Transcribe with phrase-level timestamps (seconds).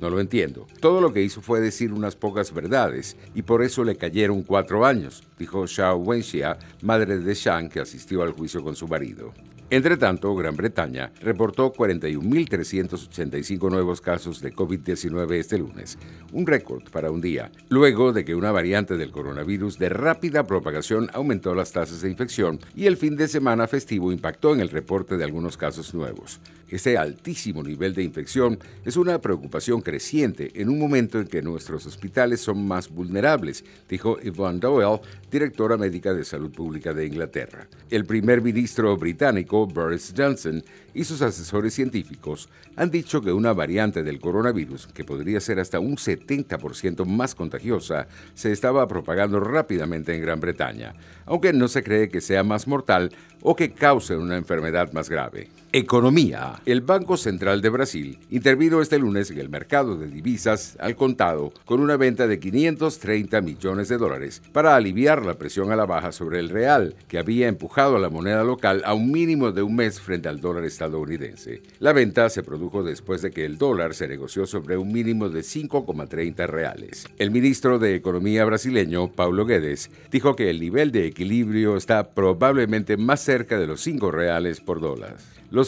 [0.00, 0.66] No lo entiendo.
[0.80, 4.86] Todo lo que hizo fue decir unas pocas verdades y por eso le cayeron cuatro
[4.86, 9.32] años, dijo Xiao Wenxia, madre de Shang, que asistió al juicio con su marido.
[9.70, 15.98] Entre tanto, Gran Bretaña reportó 41.385 nuevos casos de COVID-19 este lunes,
[16.32, 21.10] un récord para un día, luego de que una variante del coronavirus de rápida propagación
[21.12, 25.18] aumentó las tasas de infección y el fin de semana festivo impactó en el reporte
[25.18, 26.40] de algunos casos nuevos.
[26.70, 31.86] Este altísimo nivel de infección es una preocupación creciente en un momento en que nuestros
[31.86, 37.66] hospitales son más vulnerables, dijo Yvonne Doyle, directora médica de salud pública de Inglaterra.
[37.88, 40.62] El primer ministro británico Boris Johnson
[40.94, 45.80] y sus asesores científicos han dicho que una variante del coronavirus, que podría ser hasta
[45.80, 50.94] un 70% más contagiosa, se estaba propagando rápidamente en Gran Bretaña,
[51.26, 53.10] aunque no se cree que sea más mortal
[53.42, 55.48] o que cause una enfermedad más grave.
[55.78, 56.60] Economía.
[56.66, 61.52] El Banco Central de Brasil intervino este lunes en el mercado de divisas al contado
[61.66, 66.10] con una venta de 530 millones de dólares para aliviar la presión a la baja
[66.10, 69.76] sobre el real, que había empujado a la moneda local a un mínimo de un
[69.76, 71.62] mes frente al dólar estadounidense.
[71.78, 75.42] La venta se produjo después de que el dólar se negoció sobre un mínimo de
[75.42, 77.06] 5,30 reales.
[77.18, 82.96] El ministro de Economía brasileño, Paulo Guedes, dijo que el nivel de equilibrio está probablemente
[82.96, 85.18] más cerca de los 5 reales por dólar.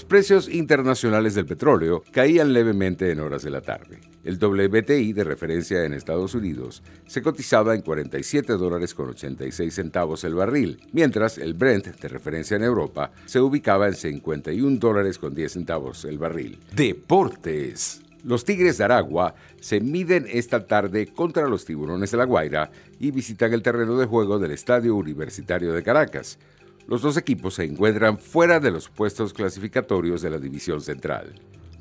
[0.01, 4.01] Los precios internacionales del petróleo caían levemente en horas de la tarde.
[4.25, 10.25] El WTI de referencia en Estados Unidos se cotizaba en 47 dólares con 86 centavos
[10.25, 15.35] el barril, mientras el Brent de referencia en Europa se ubicaba en 51 dólares con
[15.35, 16.59] 10 centavos el barril.
[16.75, 18.01] Deportes.
[18.25, 23.11] Los Tigres de Aragua se miden esta tarde contra los Tiburones de La Guaira y
[23.11, 26.39] visitan el terreno de juego del Estadio Universitario de Caracas.
[26.87, 31.35] Los dos equipos se encuentran fuera de los puestos clasificatorios de la División Central.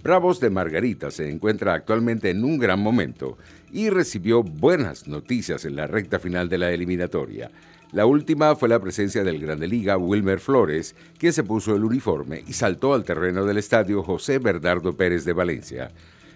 [0.03, 3.37] Bravos de Margarita se encuentra actualmente en un gran momento
[3.71, 7.51] y recibió buenas noticias en la recta final de la eliminatoria.
[7.91, 12.43] La última fue la presencia del Grande Liga Wilmer Flores, quien se puso el uniforme
[12.47, 15.91] y saltó al terreno del estadio José Bernardo Pérez de Valencia.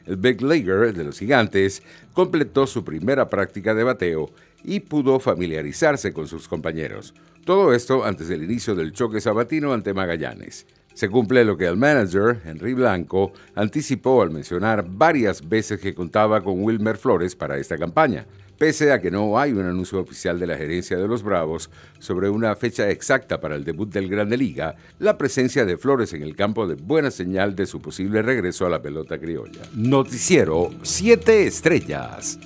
[0.05, 1.81] El Big Leaguer de los Gigantes
[2.13, 4.29] completó su primera práctica de bateo
[4.63, 7.13] y pudo familiarizarse con sus compañeros.
[7.45, 10.65] Todo esto antes del inicio del choque sabatino ante Magallanes.
[10.93, 16.43] Se cumple lo que el manager, Henry Blanco, anticipó al mencionar varias veces que contaba
[16.43, 18.27] con Wilmer Flores para esta campaña.
[18.63, 21.69] Pese a que no hay un anuncio oficial de la gerencia de los Bravos
[21.99, 26.23] sobre una fecha exacta para el debut del Grande Liga, la presencia de Flores en
[26.23, 29.63] el campo de buena señal de su posible regreso a la pelota criolla.
[29.73, 32.39] Noticiero 7 Estrellas.